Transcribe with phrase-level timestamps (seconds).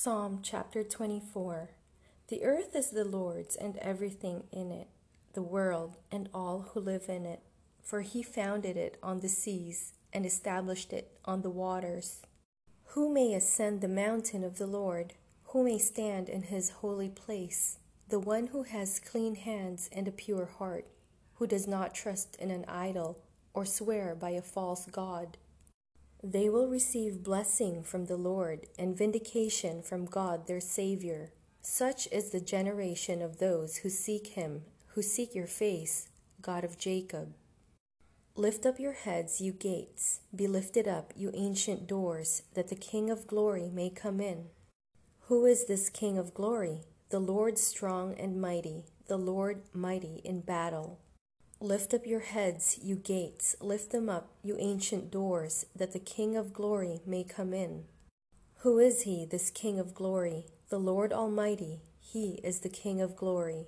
[0.00, 1.70] Psalm chapter 24
[2.28, 4.86] The earth is the Lord's and everything in it,
[5.32, 7.40] the world and all who live in it.
[7.82, 12.22] For he founded it on the seas and established it on the waters.
[12.90, 15.14] Who may ascend the mountain of the Lord?
[15.46, 17.78] Who may stand in his holy place?
[18.08, 20.86] The one who has clean hands and a pure heart,
[21.34, 23.18] who does not trust in an idol
[23.52, 25.38] or swear by a false god.
[26.22, 31.32] They will receive blessing from the Lord and vindication from God their Savior.
[31.62, 36.08] Such is the generation of those who seek Him, who seek your face,
[36.42, 37.34] God of Jacob.
[38.34, 43.10] Lift up your heads, you gates, be lifted up, you ancient doors, that the King
[43.10, 44.46] of glory may come in.
[45.22, 46.82] Who is this King of glory?
[47.10, 51.00] The Lord strong and mighty, the Lord mighty in battle.
[51.60, 56.36] Lift up your heads, you gates, lift them up, you ancient doors, that the King
[56.36, 57.82] of glory may come in.
[58.58, 60.46] Who is he, this King of glory?
[60.68, 63.66] The Lord Almighty, he is the King of glory.